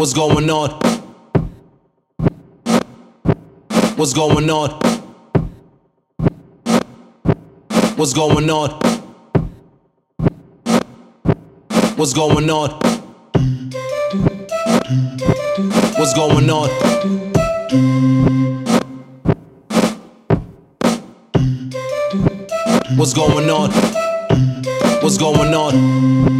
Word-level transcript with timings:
What's 0.00 0.14
going 0.14 0.48
on? 0.48 0.70
What's 3.96 4.14
going 4.14 4.48
on? 4.48 4.70
What's 7.96 8.14
going 8.14 8.48
on? 8.48 8.70
What's 11.96 12.14
going 12.14 12.48
on? 12.48 12.70
What's 15.98 16.14
going 16.14 16.48
on? 16.48 16.70
What's 22.96 23.12
going 23.12 23.50
on? 23.50 23.70
What's 25.02 25.18
going 25.18 25.54
on? 25.54 26.39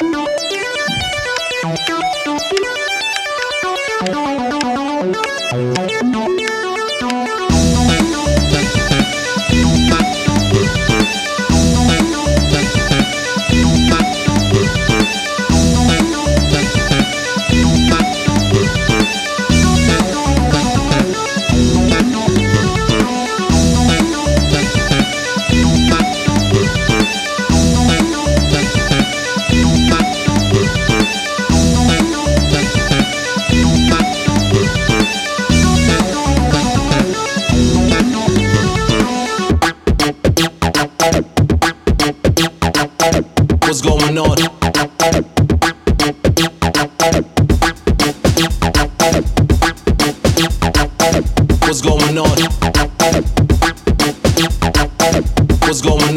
Thank 0.00 0.30
you. 6.40 6.57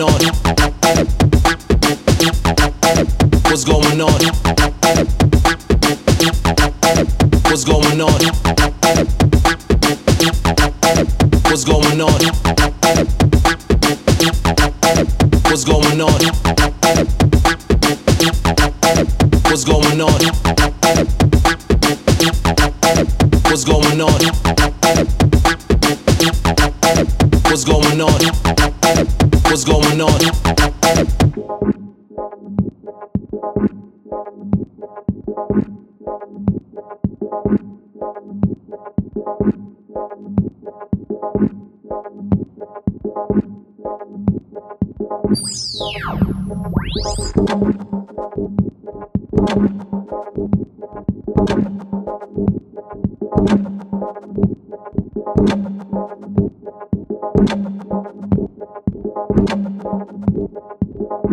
What's 0.01 0.15
going 3.65 4.01
on? 4.01 4.21
What's 7.43 7.63
going 7.65 8.01
on? 8.01 8.21
What's 11.43 11.63
going 11.65 12.01
on? 12.01 12.21
What's 15.43 15.65
going 15.65 16.01
on? 16.01 16.01
What's 16.01 16.01
going 16.01 16.01
on? 16.01 16.21
What's 19.45 19.65
going 19.65 20.01
on? 20.01 20.21
What's 23.43 23.65
going 23.65 24.01
on? 24.01 24.21
What's 27.43 27.65
going 27.65 28.01
on? 28.01 28.60
what's 29.67 29.85
going 29.85 30.01
on. 30.01 30.21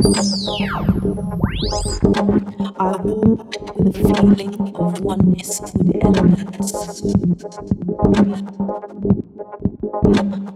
I 0.09 0.17
walk 3.05 3.77
with 3.77 3.89
a 3.89 3.93
feeling 3.93 4.75
of 4.77 5.01
oneness 5.03 5.61
with 5.61 5.93
the 5.93 6.03
elements. 6.03 6.73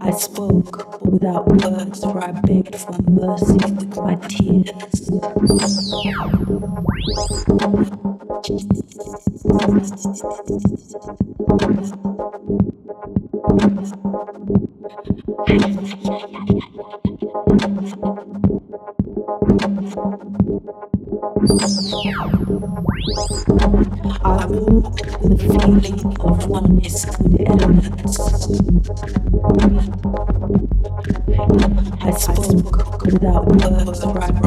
I 0.01 0.09
spoke 0.09 1.03
without 1.03 1.47
words, 1.47 1.99
for 2.03 2.23
I 2.23 2.31
begged 2.31 2.77
for 2.77 2.99
mercy 3.11 3.53
with 3.53 3.95
my 3.95 4.15
tears. 4.27 5.03
I 21.43 21.49
walk 24.47 24.95
with 25.21 25.43
link 25.67 26.23
of 26.23 26.47
one 26.47 26.79
is 26.79 27.03
the 27.03 27.43
element. 27.45 27.91
I 32.01 32.11
suppose 32.11 32.63
that 33.19 33.43
was 33.43 33.99
a 33.99 34.13
drum 34.13 34.37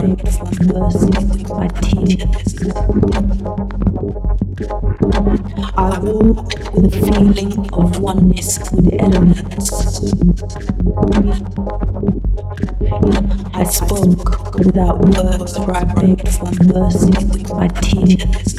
the 6.81 6.89
feeling 6.91 7.53
of 7.75 8.01
oneness 8.01 8.59
with 8.73 8.85
the 8.91 9.01
elements. 9.01 9.71
I 13.55 13.65
spoke 13.65 14.55
without 14.59 15.01
words, 15.01 15.57
for 15.57 15.77
I 15.77 15.85
begged 15.85 16.29
for 16.29 16.51
mercy 16.65 17.11
with 17.11 17.51
my 17.53 17.69
tears. 17.69 18.55